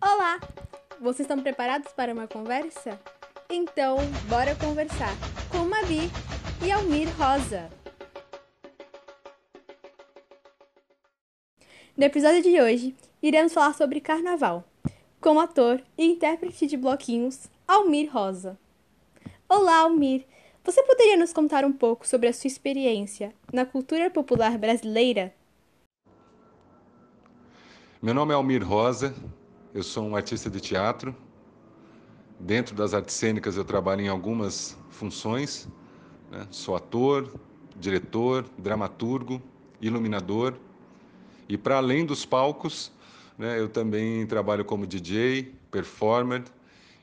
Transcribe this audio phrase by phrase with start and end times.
[0.00, 0.38] Olá!
[1.00, 3.00] Vocês estão preparados para uma conversa?
[3.50, 3.96] Então,
[4.28, 5.10] bora conversar
[5.50, 6.08] com Mavi
[6.64, 7.68] e Almir Rosa.
[11.96, 14.62] No episódio de hoje, iremos falar sobre carnaval,
[15.20, 18.56] com o ator e intérprete de bloquinhos, Almir Rosa.
[19.48, 20.24] Olá, Almir!
[20.62, 25.34] Você poderia nos contar um pouco sobre a sua experiência na cultura popular brasileira?
[28.00, 29.12] Meu nome é Almir Rosa,
[29.78, 31.14] eu sou um artista de teatro.
[32.40, 35.68] Dentro das artes cênicas eu trabalho em algumas funções.
[36.32, 36.48] Né?
[36.50, 37.32] Sou ator,
[37.76, 39.40] diretor, dramaturgo,
[39.80, 40.54] iluminador.
[41.48, 42.90] E para além dos palcos,
[43.38, 46.42] né, eu também trabalho como DJ, performer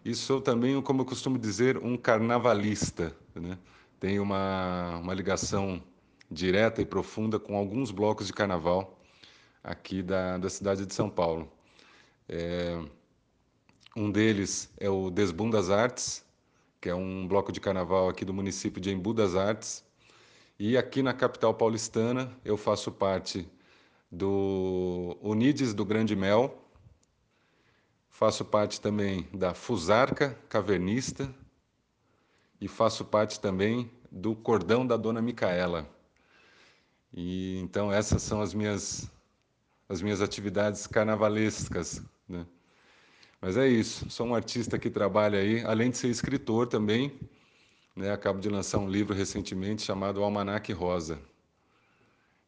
[0.03, 3.15] e sou também, como eu costumo dizer, um carnavalista.
[3.34, 3.57] Né?
[4.01, 5.81] Tenho uma, uma ligação
[6.29, 8.99] direta e profunda com alguns blocos de carnaval
[9.63, 11.54] aqui da, da cidade de São Paulo.
[12.27, 12.81] É,
[13.95, 16.26] um deles é o Desbum das Artes,
[16.81, 19.84] que é um bloco de carnaval aqui do município de Embu das Artes.
[20.59, 23.48] E aqui na capital paulistana eu faço parte
[24.12, 26.57] do Unides do Grande Mel,
[28.09, 31.34] faço parte também da Fusarca Cavernista
[32.62, 35.90] e faço parte também do Cordão da Dona Micaela.
[37.13, 39.12] E então essas são as minhas
[39.87, 42.45] as minhas atividades carnavalescas, né?
[43.41, 47.20] Mas é isso, sou um artista que trabalha aí, além de ser escritor também,
[47.95, 48.12] né?
[48.12, 51.20] Acabo de lançar um livro recentemente chamado Almanac Rosa.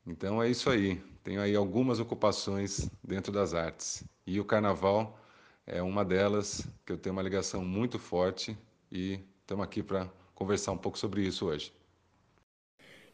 [0.05, 1.01] Então é isso aí.
[1.23, 4.03] Tenho aí algumas ocupações dentro das artes.
[4.25, 5.19] E o carnaval
[5.65, 8.57] é uma delas que eu tenho uma ligação muito forte
[8.91, 11.76] e estamos aqui para conversar um pouco sobre isso hoje.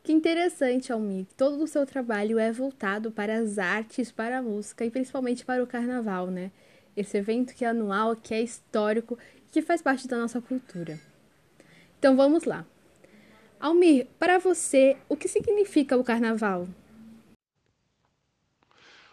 [0.03, 1.25] Que interessante, Almir.
[1.37, 5.63] Todo o seu trabalho é voltado para as artes, para a música e principalmente para
[5.63, 6.51] o carnaval, né?
[6.95, 9.17] Esse evento que é anual, que é histórico,
[9.49, 10.99] que faz parte da nossa cultura.
[11.97, 12.65] Então vamos lá.
[13.57, 16.67] Almir, para você, o que significa o carnaval?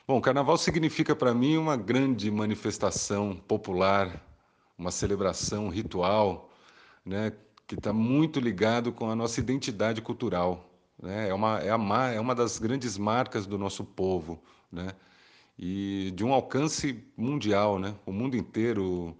[0.08, 4.20] Bom, carnaval significa para mim uma grande manifestação popular,
[4.76, 6.50] uma celebração ritual,
[7.04, 7.32] né,
[7.64, 10.69] que está muito ligado com a nossa identidade cultural,
[11.02, 11.28] né?
[11.28, 14.40] É, uma, é, a, é uma das grandes marcas do nosso povo,
[14.70, 14.88] né?
[15.58, 17.78] e de um alcance mundial.
[17.78, 17.94] Né?
[18.06, 19.16] O mundo inteiro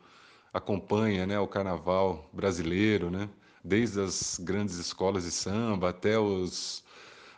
[0.53, 3.29] acompanha né, o carnaval brasileiro, né?
[3.63, 6.83] desde as grandes escolas de samba até os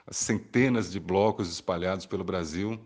[0.07, 2.79] as centenas de blocos espalhados pelo Brasil.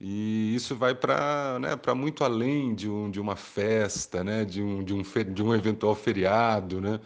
[0.00, 4.82] E isso vai para né, muito além de, um, de uma festa, né, de, um,
[4.82, 6.80] de, um, de um eventual feriado.
[6.80, 7.00] Né?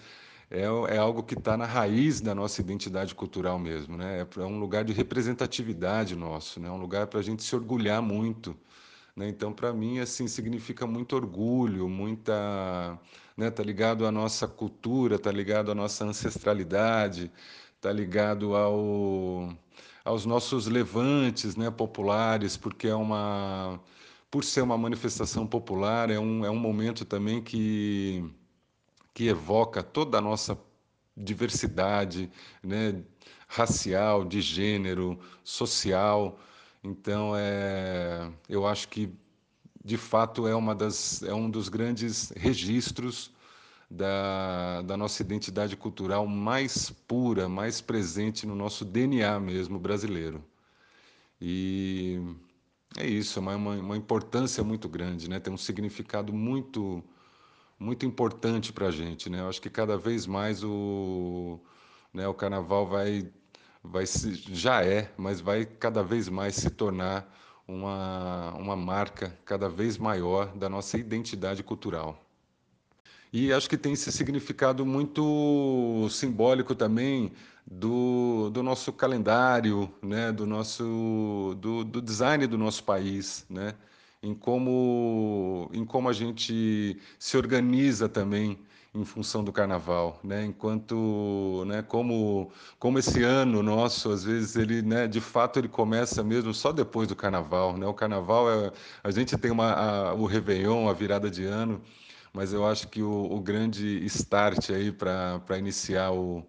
[0.55, 4.21] É, é algo que está na raiz da nossa identidade cultural mesmo, né?
[4.21, 6.69] É, é um lugar de representatividade nosso, né?
[6.69, 8.57] É um lugar para a gente se orgulhar muito,
[9.17, 9.29] né?
[9.29, 12.99] Então, para mim, assim, significa muito orgulho, muita,
[13.37, 13.51] né?
[13.51, 17.31] Tá ligado à nossa cultura, tá ligado à nossa ancestralidade,
[17.81, 19.49] tá ligado ao
[20.05, 21.71] aos nossos levantes, né?
[21.71, 23.81] Populares, porque é uma
[24.31, 28.25] por ser uma manifestação popular, é um, é um momento também que
[29.15, 30.59] que evoca toda a nossa
[31.17, 32.31] diversidade,
[32.63, 33.03] né,
[33.49, 36.39] racial, de gênero, social.
[36.83, 39.11] Então, é, eu acho que
[39.85, 43.31] de fato é uma das é um dos grandes registros
[43.91, 50.45] da, da nossa identidade cultural mais pura, mais presente no nosso DNA mesmo brasileiro.
[51.41, 52.21] E
[52.97, 55.39] é isso, é uma, uma importância muito grande, né?
[55.41, 57.05] Tem um significado muito
[57.79, 59.41] muito importante para a gente, né?
[59.41, 61.61] Eu acho que cada vez mais o,
[62.13, 63.31] né, o carnaval vai,
[63.83, 67.33] vai se, já é, mas vai cada vez mais se tornar
[67.67, 72.21] uma, uma marca cada vez maior da nossa identidade cultural.
[73.33, 77.33] E acho que tem esse significado muito simbólico também
[77.67, 80.31] do, do nosso calendário, né?
[80.31, 83.75] do nosso do, do design do nosso país, né?
[84.25, 88.59] Em como, em como a gente se organiza também
[88.95, 90.45] em função do carnaval, né?
[90.45, 96.23] Enquanto, né, como como esse ano nosso, às vezes ele, né, de fato ele começa
[96.23, 97.87] mesmo só depois do carnaval, né?
[97.87, 98.73] O carnaval é
[99.03, 101.83] a gente tem uma a, o réveillon, a virada de ano,
[102.33, 106.45] mas eu acho que o, o grande start aí para para iniciar o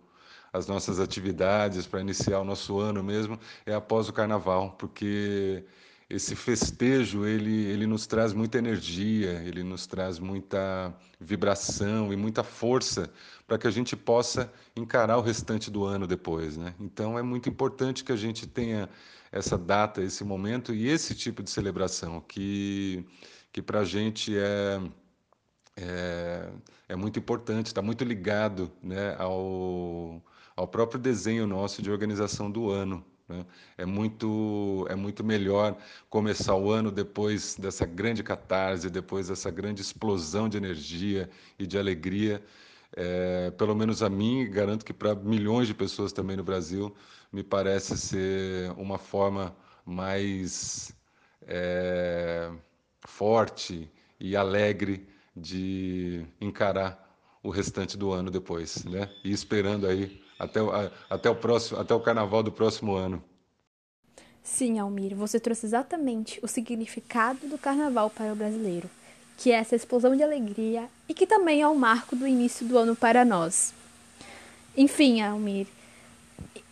[0.54, 5.66] as nossas atividades, para iniciar o nosso ano mesmo, é após o carnaval, porque
[6.10, 12.44] esse festejo ele, ele nos traz muita energia, ele nos traz muita vibração e muita
[12.44, 13.10] força
[13.48, 16.76] para que a gente possa encarar o restante do ano depois, né?
[16.80, 18.90] Então é muito importante que a gente tenha
[19.32, 23.06] essa data, esse momento e esse tipo de celebração que
[23.52, 24.82] que para a gente é,
[25.78, 26.52] é,
[26.90, 30.22] é, muito importante, está muito ligado né, ao,
[30.58, 33.06] ao próprio desenho nosso de organização do ano.
[33.28, 33.46] Né?
[33.78, 35.78] É, muito, é muito melhor
[36.10, 41.78] começar o ano depois dessa grande catarse, depois dessa grande explosão de energia e de
[41.78, 42.44] alegria.
[42.96, 46.96] É, pelo menos a mim, garanto que para milhões de pessoas também no Brasil,
[47.32, 49.56] me parece ser uma forma
[49.86, 50.96] mais
[51.42, 52.52] é,
[53.06, 57.06] forte e alegre de encarar
[57.44, 59.10] o restante do ano depois, né?
[59.24, 60.60] E esperando aí até,
[61.10, 63.24] até o próximo, até o carnaval do próximo ano.
[64.44, 68.90] Sim, Almir, você trouxe exatamente o significado do carnaval para o brasileiro,
[69.38, 72.78] que é essa explosão de alegria e que também é o marco do início do
[72.78, 73.74] ano para nós.
[74.78, 75.68] Enfim, Almir,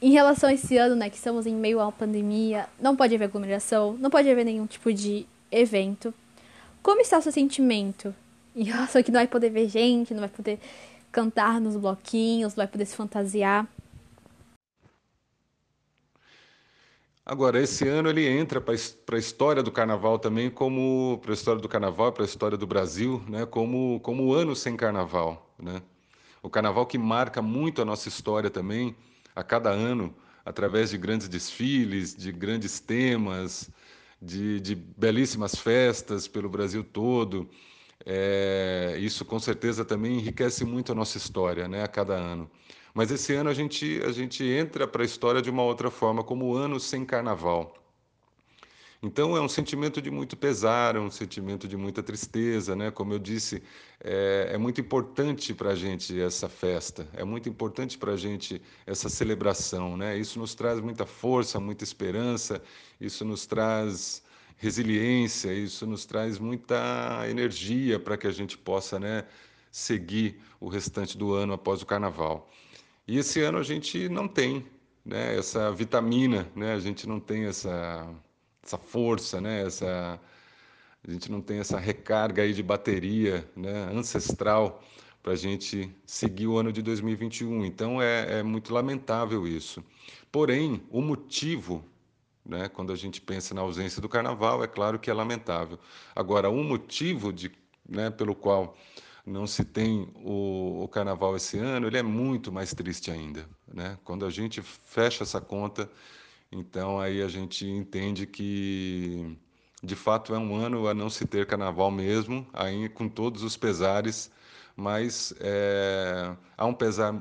[0.01, 3.25] em relação a esse ano, né, que estamos em meio uma pandemia, não pode haver
[3.25, 6.13] aglomeração, não pode haver nenhum tipo de evento.
[6.81, 8.13] Como está o seu sentimento
[8.55, 10.59] em relação a que não vai poder ver gente, não vai poder
[11.13, 13.67] cantar nos bloquinhos, vai poder se fantasiar.
[17.23, 21.61] Agora, esse ano ele entra para a história do carnaval também, como para a história
[21.61, 25.55] do carnaval, para a história do Brasil, né, como, como o ano sem carnaval.
[25.57, 25.81] Né?
[26.41, 28.93] O carnaval que marca muito a nossa história também,
[29.33, 30.13] a cada ano,
[30.43, 33.69] através de grandes desfiles, de grandes temas,
[34.21, 37.49] de, de belíssimas festas pelo Brasil todo.
[38.05, 42.49] É, isso com certeza também enriquece muito a nossa história, né, a cada ano.
[42.93, 46.23] Mas esse ano a gente a gente entra para a história de uma outra forma,
[46.23, 47.73] como o ano sem carnaval.
[49.05, 52.89] Então é um sentimento de muito pesar, é um sentimento de muita tristeza, né?
[52.89, 53.61] Como eu disse,
[54.01, 58.61] é, é muito importante para a gente essa festa, é muito importante para a gente
[58.85, 60.17] essa celebração, né?
[60.17, 62.61] Isso nos traz muita força, muita esperança,
[63.01, 64.23] isso nos traz
[64.57, 69.25] resiliência, isso nos traz muita energia para que a gente possa né,
[69.71, 72.49] seguir o restante do ano após o carnaval.
[73.07, 74.65] E esse ano a gente não tem
[75.05, 78.09] né, essa vitamina, né, a gente não tem essa,
[78.63, 80.19] essa força, né, essa,
[81.05, 84.81] a gente não tem essa recarga aí de bateria né, ancestral
[85.21, 87.65] para a gente seguir o ano de 2021.
[87.65, 89.83] Então é, é muito lamentável isso.
[90.31, 91.83] Porém, o motivo
[92.45, 92.69] né?
[92.69, 95.79] Quando a gente pensa na ausência do carnaval, é claro que é lamentável.
[96.15, 97.51] Agora, um motivo de,
[97.87, 98.75] né, pelo qual
[99.25, 103.47] não se tem o, o, carnaval esse ano, ele é muito mais triste ainda.
[103.73, 103.97] Né?
[104.03, 105.89] Quando a gente fecha essa conta,
[106.51, 109.37] então aí a gente entende que
[109.81, 113.57] de fato é um ano a não se ter carnaval mesmo, aí com todos os
[113.57, 114.31] pesares,
[114.75, 117.13] mas é, há um pesar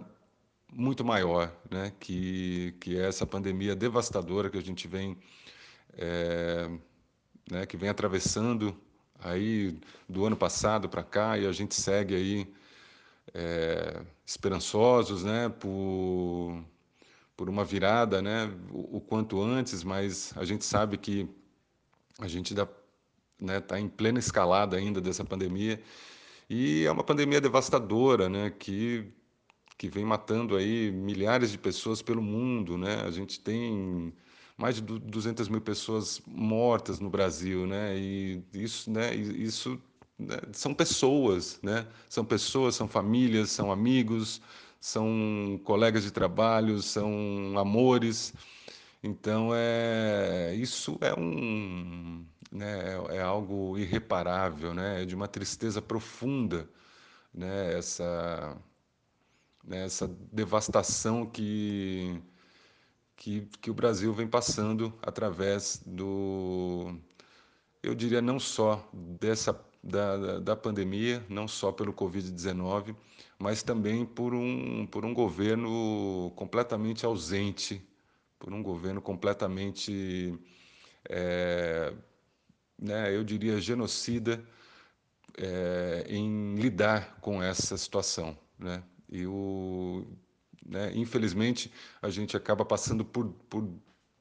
[0.73, 1.93] muito maior, né?
[2.01, 5.17] que, que é essa pandemia devastadora que a gente vem,
[5.95, 6.71] é,
[7.51, 7.67] né?
[7.67, 8.75] que vem atravessando
[9.21, 9.79] aí
[10.09, 12.55] do ano passado para cá e a gente segue aí
[13.35, 15.49] é, esperançosos né?
[15.49, 16.65] por,
[17.37, 18.51] por uma virada né?
[18.71, 21.29] o, o, quanto antes, mas a gente sabe que
[22.19, 22.67] a gente está
[23.39, 25.83] né, tá em plena escalada ainda dessa pandemia
[26.49, 29.11] e é uma pandemia devastadora, né, que
[29.77, 33.03] que vem matando aí milhares de pessoas pelo mundo, né?
[33.07, 34.13] A gente tem
[34.57, 37.97] mais de 200 mil pessoas mortas no Brasil, né?
[37.99, 39.15] E isso, né?
[39.15, 39.81] Isso
[40.19, 40.37] né?
[40.53, 41.87] são pessoas, né?
[42.09, 44.41] São pessoas, são famílias, são amigos,
[44.81, 48.35] são colegas de trabalho, são amores.
[49.03, 55.03] Então é isso é um né, é, é algo irreparável, né?
[55.03, 56.69] É de uma tristeza profunda,
[57.35, 57.75] né?
[57.79, 58.57] Essa
[59.63, 62.21] né, essa devastação que,
[63.17, 66.95] que, que o Brasil vem passando através do,
[67.83, 72.95] eu diria, não só dessa da, da pandemia, não só pelo Covid-19,
[73.39, 77.85] mas também por um, por um governo completamente ausente,
[78.39, 80.39] por um governo completamente,
[81.09, 81.93] é,
[82.79, 84.45] né, eu diria, genocida
[85.37, 88.39] é, em lidar com essa situação.
[88.57, 88.83] Né?
[89.13, 90.07] E o,
[90.65, 93.69] né, infelizmente, a gente acaba passando por, por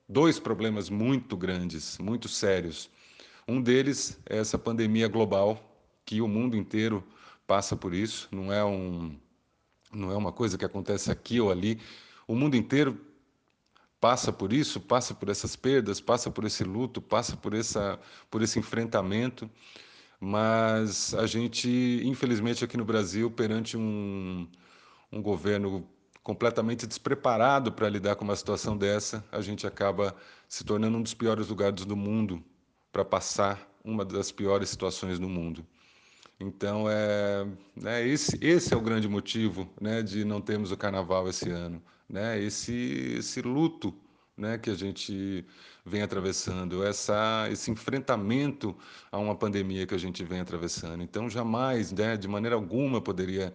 [0.07, 2.89] dois problemas muito grandes, muito sérios.
[3.47, 5.65] Um deles é essa pandemia global,
[6.05, 7.01] que o mundo inteiro
[7.47, 9.15] passa por isso, não é, um,
[9.93, 11.79] não é uma coisa que acontece aqui ou ali.
[12.27, 12.99] O mundo inteiro
[14.01, 17.97] passa por isso, passa por essas perdas, passa por esse luto, passa por, essa,
[18.29, 19.49] por esse enfrentamento.
[20.19, 24.47] Mas a gente, infelizmente, aqui no Brasil, perante um,
[25.11, 25.87] um governo
[26.23, 30.15] completamente despreparado para lidar com uma situação dessa, a gente acaba
[30.47, 32.43] se tornando um dos piores lugares do mundo
[32.91, 35.65] para passar uma das piores situações no mundo.
[36.39, 41.27] Então, é, né, esse, esse é o grande motivo né, de não termos o carnaval
[41.29, 41.81] esse ano.
[42.09, 42.41] Né?
[42.41, 43.93] Esse, esse luto
[44.35, 45.45] né, que a gente
[45.85, 48.75] vem atravessando, essa, esse enfrentamento
[49.11, 51.03] a uma pandemia que a gente vem atravessando.
[51.03, 53.53] Então, jamais, né, de maneira alguma, poderia,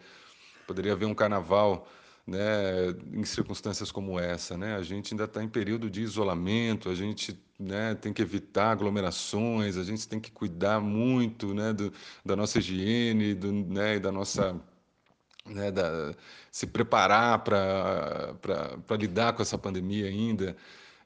[0.66, 1.88] poderia haver um carnaval
[2.26, 4.56] né, em circunstâncias como essa.
[4.56, 4.74] Né?
[4.74, 9.76] A gente ainda está em período de isolamento, a gente né, tem que evitar aglomerações,
[9.76, 11.92] a gente tem que cuidar muito né, do,
[12.24, 14.60] da nossa higiene do, né, da nossa.
[15.46, 16.12] Né, da,
[16.50, 20.56] se preparar para lidar com essa pandemia ainda.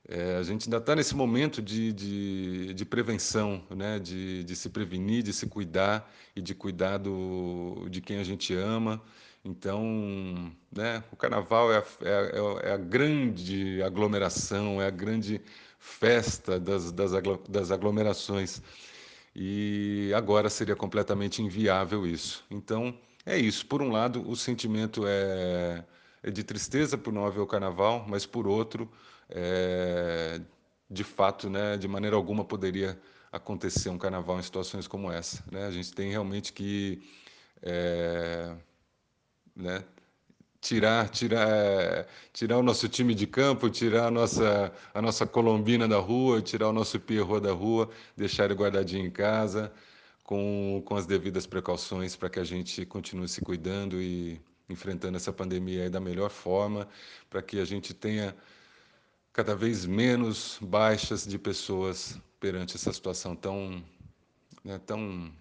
[0.09, 4.71] É, a gente ainda está nesse momento de, de, de prevenção, né, de, de se
[4.71, 9.03] prevenir, de se cuidar e de cuidar do, de quem a gente ama.
[9.45, 15.41] Então, né, o carnaval é a, é, é a, grande aglomeração, é a grande
[15.79, 18.61] festa das, das, aglomerações.
[19.35, 22.45] E agora seria completamente inviável isso.
[22.51, 22.95] Então,
[23.25, 23.65] é isso.
[23.67, 25.85] Por um lado, o sentimento é,
[26.23, 28.91] é de tristeza por não haver o carnaval, mas por outro,
[29.29, 30.41] é,
[30.91, 33.01] de fato, né, de maneira alguma poderia
[33.33, 35.43] acontecer um carnaval em situações como essa.
[35.51, 35.67] Né?
[35.67, 37.01] A gente tem realmente que
[37.63, 38.55] é,
[39.55, 39.85] né?
[40.61, 45.99] Tirar, tirar, tirar o nosso time de campo, tirar a nossa, a nossa colombina da
[45.99, 49.73] rua, tirar o nosso pierrot da rua, deixar ele guardadinho em casa,
[50.23, 55.33] com, com as devidas precauções para que a gente continue se cuidando e enfrentando essa
[55.33, 56.87] pandemia da melhor forma,
[57.29, 58.37] para que a gente tenha
[59.33, 63.83] cada vez menos baixas de pessoas perante essa situação tão,
[64.65, 65.33] né, tão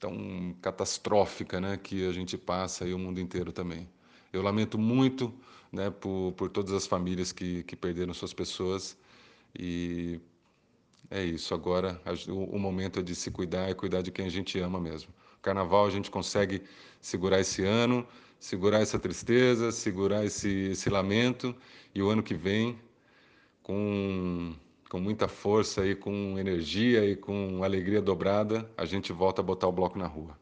[0.00, 3.86] tão catastrófica né, que a gente passa e o mundo inteiro também.
[4.32, 5.32] Eu lamento muito
[5.70, 8.96] né, por, por todas as famílias que, que perderam suas pessoas
[9.56, 10.18] e
[11.10, 11.54] é isso.
[11.54, 14.80] Agora o, o momento é de se cuidar e cuidar de quem a gente ama
[14.80, 15.12] mesmo.
[15.42, 16.62] Carnaval a gente consegue
[17.00, 18.06] segurar esse ano,
[18.38, 21.54] segurar essa tristeza, segurar esse, esse lamento
[21.94, 22.78] e o ano que vem
[23.62, 24.54] com
[24.90, 29.68] com muita força e com energia e com alegria dobrada, a gente volta a botar
[29.68, 30.36] o bloco na rua.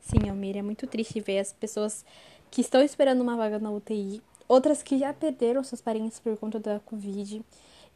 [0.00, 2.04] Sim, Almir, é muito triste ver as pessoas
[2.50, 6.58] que estão esperando uma vaga na UTI, outras que já perderam seus parentes por conta
[6.58, 7.40] da Covid,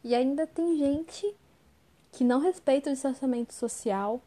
[0.05, 1.35] e ainda tem gente
[2.13, 4.21] que não respeita o distanciamento social,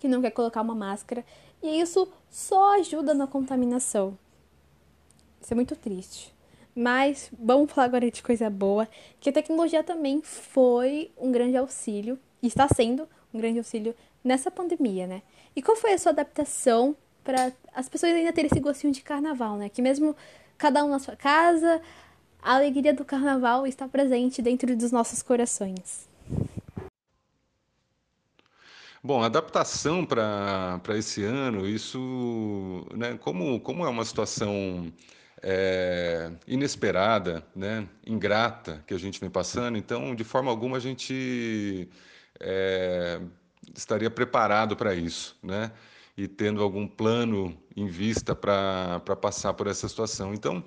[0.00, 1.24] que não quer colocar uma máscara,
[1.62, 4.18] e isso só ajuda na contaminação.
[5.40, 6.34] Isso é muito triste.
[6.78, 8.86] Mas vamos falar agora de coisa boa,
[9.18, 14.50] que a tecnologia também foi um grande auxílio, e está sendo um grande auxílio nessa
[14.50, 15.22] pandemia, né?
[15.54, 19.56] E qual foi a sua adaptação para as pessoas ainda terem esse gostinho de carnaval,
[19.56, 19.70] né?
[19.70, 20.14] Que mesmo
[20.58, 21.80] cada um na sua casa,
[22.42, 26.06] a alegria do carnaval está presente dentro dos nossos corações.
[29.02, 34.92] Bom, adaptação para esse ano, isso, né, como, como é uma situação
[35.48, 39.78] é, inesperada, né, ingrata que a gente vem passando.
[39.78, 41.88] Então, de forma alguma, a gente
[42.40, 43.20] é,
[43.72, 45.70] estaria preparado para isso, né?
[46.16, 50.34] E tendo algum plano em vista para passar por essa situação.
[50.34, 50.64] Então,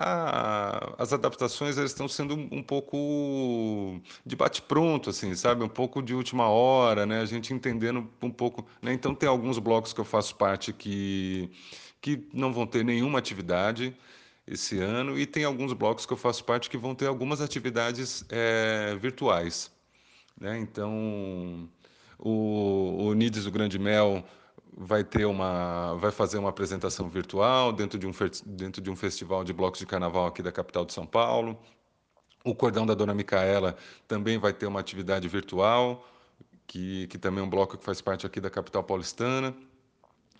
[0.00, 5.64] as adaptações elas estão sendo um, um pouco de bate-pronto, assim, sabe?
[5.64, 7.20] Um pouco de última hora, né?
[7.20, 8.64] A gente entendendo um pouco.
[8.80, 8.92] Né?
[8.92, 11.50] Então, tem alguns blocos que eu faço parte que
[12.00, 13.94] que não vão ter nenhuma atividade
[14.46, 18.24] esse ano, e tem alguns blocos que eu faço parte que vão ter algumas atividades
[18.30, 19.70] é, virtuais.
[20.40, 20.58] Né?
[20.58, 21.68] Então,
[22.18, 24.24] o, o Nides do Grande Mel
[24.80, 28.12] vai ter uma vai fazer uma apresentação virtual dentro de um
[28.46, 31.58] dentro de um festival de blocos de carnaval aqui da capital de São Paulo.
[32.44, 36.08] O Cordão da Dona Micaela também vai ter uma atividade virtual,
[36.66, 39.54] que, que também é um bloco que faz parte aqui da capital paulistana.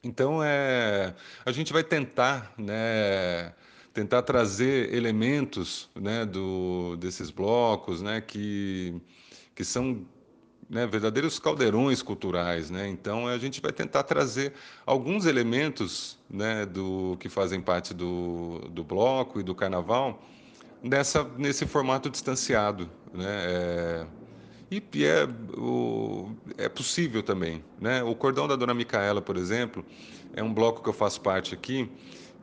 [0.02, 1.12] Então, é,
[1.44, 3.52] a gente vai tentar, né,
[3.92, 9.02] tentar trazer elementos né, do, desses blocos né, que,
[9.56, 10.06] que são
[10.68, 12.70] né, verdadeiros caldeirões culturais.
[12.70, 12.88] Né?
[12.88, 14.52] Então, a gente vai tentar trazer
[14.84, 20.22] alguns elementos né, do que fazem parte do, do bloco e do carnaval
[20.82, 22.88] nessa, nesse formato distanciado.
[23.12, 23.26] Né?
[23.26, 24.06] É,
[24.70, 27.64] e, é, o, é possível também.
[27.80, 28.02] Né?
[28.02, 29.84] O Cordão da Dona Micaela, por exemplo,
[30.34, 31.90] é um bloco que eu faço parte aqui,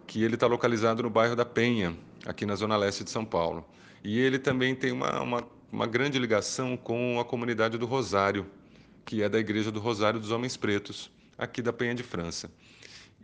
[0.08, 3.65] que ele está localizado no bairro da Penha, aqui na zona leste de São Paulo.
[4.03, 8.46] E ele também tem uma, uma, uma grande ligação com a comunidade do Rosário,
[9.03, 12.50] que é da Igreja do Rosário dos Homens Pretos, aqui da Penha de França.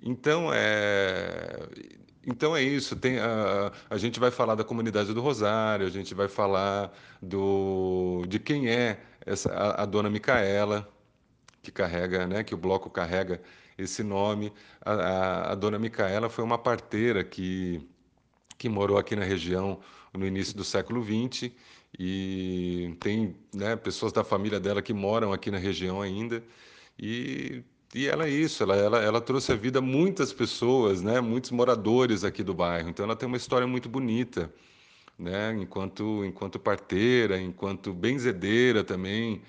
[0.03, 1.65] Então é,
[2.27, 2.93] então é isso.
[2.98, 6.91] Tem a, a gente vai falar da comunidade do Rosário, a gente vai falar
[7.22, 10.91] do de quem é essa a, a dona Micaela
[11.63, 13.41] que carrega, né, que o bloco carrega
[13.77, 14.51] esse nome.
[14.84, 17.88] A, a, a dona Micaela foi uma parteira que
[18.58, 19.79] que morou aqui na região
[20.13, 21.51] no início do século XX
[22.03, 26.43] e tem né, pessoas da família dela que moram aqui na região ainda.
[26.98, 31.51] E, e ela é isso, ela, ela, ela trouxe a vida muitas pessoas, né, muitos
[31.51, 34.51] moradores aqui do bairro, então ela tem uma história muito bonita,
[35.17, 39.43] né, enquanto, enquanto parteira, enquanto benzedeira também,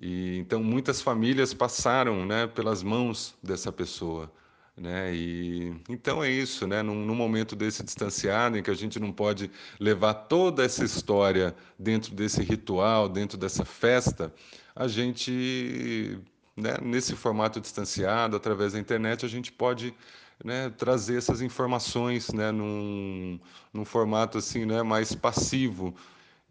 [0.00, 4.30] e, então muitas famílias passaram né, pelas mãos dessa pessoa.
[4.76, 5.14] Né?
[5.14, 6.82] E então é isso, né?
[6.82, 11.54] Num, num, momento desse distanciado em que a gente não pode levar toda essa história
[11.78, 14.32] dentro desse ritual, dentro dessa festa,
[14.74, 16.18] a gente,
[16.56, 19.94] né, nesse formato distanciado, através da internet, a gente pode
[20.42, 23.38] né, trazer essas informações, né, num,
[23.72, 25.94] num formato assim, né, mais passivo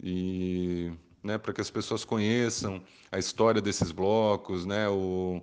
[0.01, 0.91] e
[1.23, 5.41] né, para que as pessoas conheçam a história desses blocos, né, o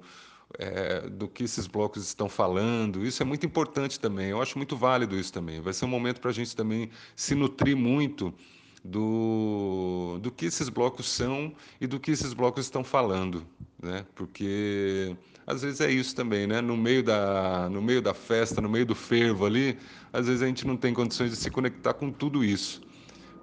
[0.59, 3.05] é, do que esses blocos estão falando.
[3.05, 4.29] Isso é muito importante também.
[4.29, 5.61] Eu acho muito válido isso também.
[5.61, 8.33] Vai ser um momento para a gente também se nutrir muito
[8.85, 13.45] do, do que esses blocos são e do que esses blocos estão falando,
[13.83, 14.07] né?
[14.15, 16.61] Porque às vezes é isso também, né?
[16.61, 19.77] No meio da no meio da festa, no meio do fervo ali,
[20.13, 22.81] às vezes a gente não tem condições de se conectar com tudo isso.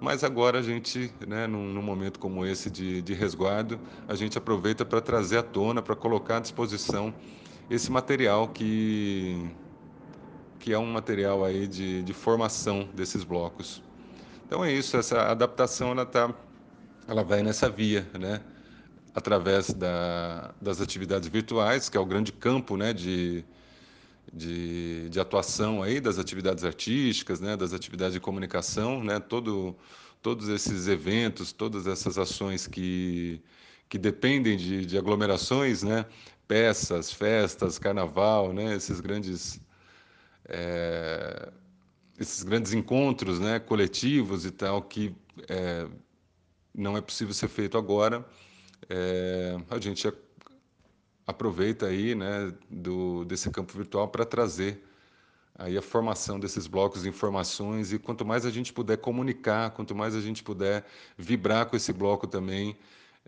[0.00, 4.36] Mas agora a gente, né, num, num momento como esse de, de resguardo, a gente
[4.36, 7.14] aproveita para trazer à tona, para colocar à disposição
[7.70, 9.50] esse material que,
[10.58, 13.82] que é um material aí de, de formação desses blocos.
[14.46, 16.34] Então é isso, essa adaptação ela, tá,
[17.08, 18.42] ela vai nessa via, né?
[19.16, 23.46] através da, das atividades virtuais, que é o grande campo né, de,
[24.32, 29.76] de, de atuação aí das atividades artísticas, né, das atividades de comunicação, né, todo,
[30.22, 33.42] todos esses eventos, todas essas ações que,
[33.88, 36.06] que dependem de, de aglomerações, né,
[36.48, 39.60] peças, festas, carnaval, né, esses grandes
[40.48, 41.50] é,
[42.18, 45.14] esses grandes encontros, né, coletivos e tal que
[45.48, 45.86] é,
[46.74, 48.24] não é possível ser feito agora.
[48.88, 50.06] É, a gente
[51.26, 54.82] aproveita aí, né, do, desse campo virtual para trazer
[55.54, 59.94] aí a formação desses blocos de informações e quanto mais a gente puder comunicar, quanto
[59.94, 60.84] mais a gente puder
[61.16, 62.76] vibrar com esse bloco também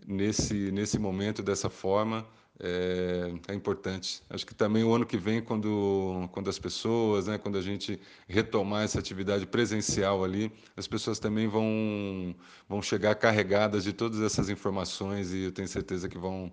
[0.07, 2.25] nesse nesse momento dessa forma
[2.59, 4.21] é, é, importante.
[4.29, 7.99] Acho que também o ano que vem, quando, quando as pessoas, né, quando a gente
[8.27, 12.35] retomar essa atividade presencial ali, as pessoas também vão,
[12.67, 16.51] vão chegar carregadas de todas essas informações e eu tenho certeza que vão,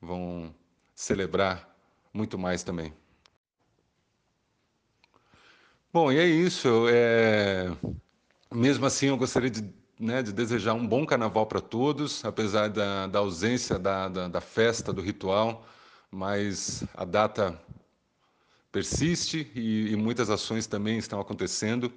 [0.00, 0.54] vão
[1.00, 1.66] celebrar
[2.12, 2.92] muito mais também.
[5.90, 6.86] Bom, e é isso.
[6.90, 7.74] É...
[8.52, 9.64] Mesmo assim, eu gostaria de,
[9.98, 14.40] né, de desejar um bom carnaval para todos, apesar da, da ausência da, da, da,
[14.42, 15.66] festa, do ritual,
[16.10, 17.58] mas a data
[18.70, 21.90] persiste e, e muitas ações também estão acontecendo,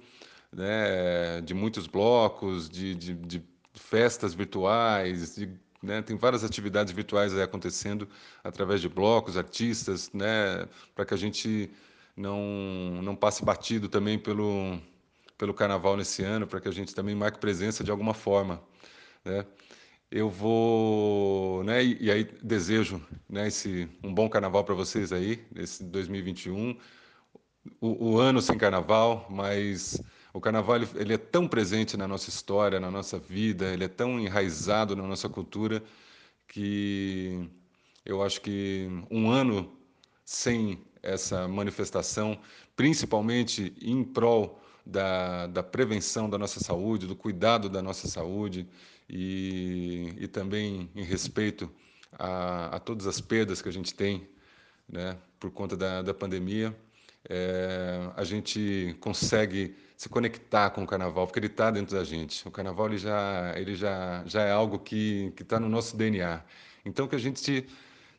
[0.50, 6.02] né, de muitos blocos, de, de, de festas virtuais, de né?
[6.02, 8.08] Tem várias atividades virtuais acontecendo
[8.42, 10.66] através de blocos, artistas, né?
[10.94, 11.70] para que a gente
[12.16, 14.78] não, não passe batido também pelo,
[15.36, 18.62] pelo carnaval nesse ano, para que a gente também marque presença de alguma forma.
[19.24, 19.44] Né?
[20.10, 21.82] Eu vou, né?
[21.82, 23.48] E, e aí desejo, né?
[23.48, 26.76] Esse um bom carnaval para vocês aí, esse 2021,
[27.80, 30.00] o, o ano sem carnaval, mas
[30.34, 34.18] o carnaval ele, é tão presente na nossa história, na nossa vida, ele é tão
[34.18, 35.80] enraizado na nossa cultura
[36.48, 37.48] que
[38.04, 39.72] eu acho que um ano
[40.24, 42.36] sem essa manifestação,
[42.74, 48.66] principalmente em prol da, da prevenção da nossa saúde, do cuidado da nossa saúde
[49.08, 51.70] e, e também em respeito
[52.18, 54.28] a, a todas as perdas que a gente tem
[54.88, 56.76] né, por conta da, da pandemia,
[57.28, 62.46] é, a gente consegue se conectar com o carnaval, porque ele está dentro da gente.
[62.46, 66.42] O carnaval ele já, ele já, já é algo que está no nosso DNA.
[66.84, 67.66] Então, que a gente se,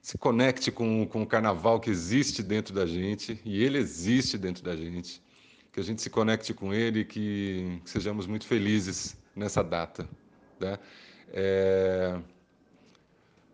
[0.01, 4.63] se conecte com, com o carnaval que existe dentro da gente, e ele existe dentro
[4.63, 5.21] da gente.
[5.71, 10.09] Que a gente se conecte com ele e que, que sejamos muito felizes nessa data.
[10.59, 10.79] Né?
[11.33, 12.19] É,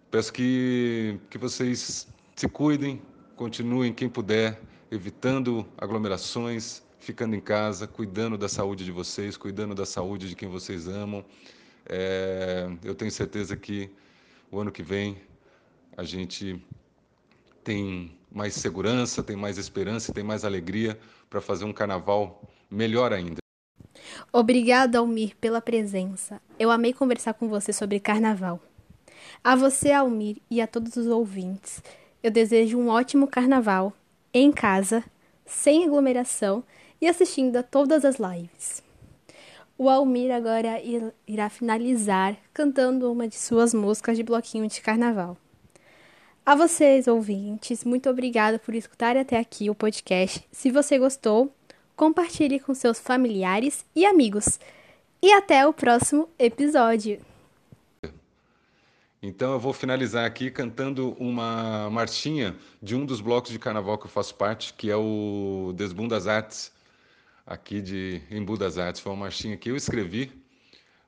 [0.09, 3.01] peço que, que vocês se cuidem,
[3.35, 4.57] continuem, quem puder,
[4.89, 10.47] evitando aglomerações, ficando em casa, cuidando da saúde de vocês, cuidando da saúde de quem
[10.47, 11.25] vocês amam.
[11.85, 13.89] É, eu tenho certeza que
[14.51, 15.17] o ano que vem
[15.97, 16.63] a gente
[17.63, 20.97] tem mais segurança, tem mais esperança, tem mais alegria
[21.29, 23.37] para fazer um carnaval melhor ainda.
[24.31, 26.39] Obrigada, Almir, pela presença.
[26.57, 28.59] Eu amei conversar com você sobre carnaval.
[29.43, 31.83] A você, Almir, e a todos os ouvintes,
[32.21, 33.91] eu desejo um ótimo carnaval,
[34.33, 35.03] em casa,
[35.45, 36.63] sem aglomeração
[37.01, 38.83] e assistindo a todas as lives.
[39.77, 40.79] O Almir agora
[41.27, 45.35] irá finalizar cantando uma de suas músicas de bloquinho de carnaval.
[46.45, 50.47] A vocês, ouvintes, muito obrigada por escutar até aqui o podcast.
[50.51, 51.51] Se você gostou,
[51.95, 54.59] compartilhe com seus familiares e amigos.
[55.21, 57.19] E até o próximo episódio.
[59.21, 64.05] Então eu vou finalizar aqui cantando uma marchinha de um dos blocos de carnaval que
[64.05, 66.71] eu faço parte, que é o Desbum das Artes,
[67.45, 69.01] aqui de Embu das Artes.
[69.01, 70.31] Foi uma marchinha que eu escrevi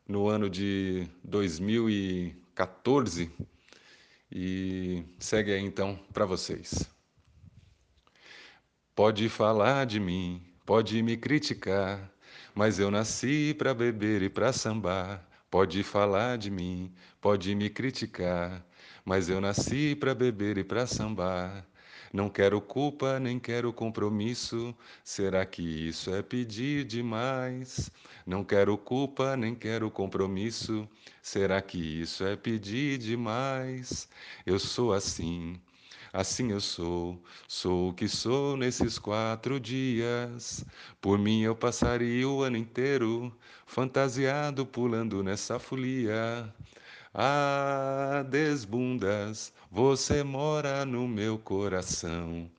[0.08, 3.32] no ano de 2014
[4.32, 6.90] e segue aí então para vocês.
[8.96, 12.12] Pode falar de mim, pode me criticar,
[12.54, 15.28] mas eu nasci para beber e para sambar.
[15.50, 18.66] Pode falar de mim, pode me criticar,
[19.06, 21.66] mas eu nasci para beber e para sambar.
[22.14, 24.76] Não quero culpa, nem quero compromisso.
[25.04, 27.90] Será que isso é pedir demais?
[28.26, 30.88] Não quero culpa, nem quero compromisso.
[31.24, 34.08] Será que isso é pedir demais?
[34.46, 35.60] Eu sou assim.
[36.14, 40.64] Assim eu sou, sou o que sou nesses quatro dias.
[41.02, 46.54] Por mim eu passaria o ano inteiro fantasiado pulando nessa folia.
[47.16, 52.50] Ah, desbundas, você mora no meu coração.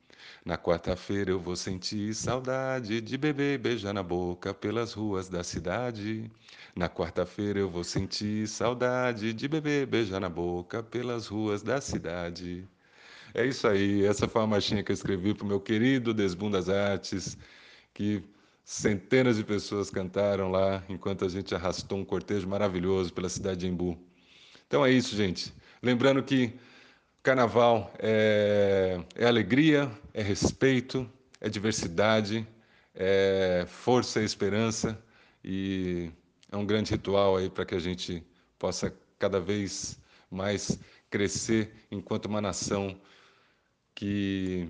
[0.44, 5.42] Na quarta-feira eu vou sentir saudade de beber e beijar na boca pelas ruas da
[5.44, 6.30] cidade.
[6.76, 11.80] Na quarta-feira eu vou sentir saudade de beber e beijar na boca pelas ruas da
[11.80, 12.68] cidade.
[13.34, 16.68] É isso aí, essa foi a marchinha que eu escrevi para o meu querido Desbundas
[16.68, 17.36] Artes,
[17.94, 18.22] que
[18.64, 23.68] centenas de pessoas cantaram lá enquanto a gente arrastou um cortejo maravilhoso pela cidade de
[23.68, 24.13] Embu.
[24.74, 25.54] Então é isso, gente.
[25.80, 26.52] Lembrando que
[27.22, 31.08] carnaval é, é alegria, é respeito,
[31.40, 32.44] é diversidade,
[32.92, 35.00] é força e esperança
[35.44, 36.10] e
[36.50, 38.26] é um grande ritual aí para que a gente
[38.58, 39.96] possa cada vez
[40.28, 40.76] mais
[41.08, 43.00] crescer enquanto uma nação
[43.94, 44.68] que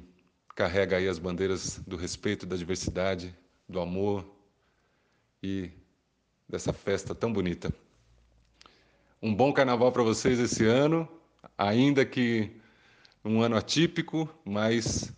[0.54, 3.34] carrega aí as bandeiras do respeito, da diversidade,
[3.66, 4.22] do amor
[5.42, 5.70] e
[6.46, 7.72] dessa festa tão bonita.
[9.24, 11.08] Um bom carnaval para vocês esse ano,
[11.56, 12.50] ainda que
[13.24, 15.10] um ano atípico, mas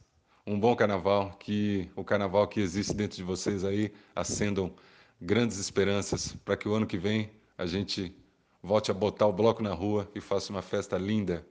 [0.46, 4.72] um bom carnaval, que o carnaval que existe dentro de vocês aí acendam
[5.20, 8.14] grandes esperanças para que o ano que vem a gente
[8.62, 11.44] volte a botar o bloco na rua e faça uma festa linda.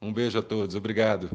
[0.00, 1.28] Um beijo a todos, obrigado.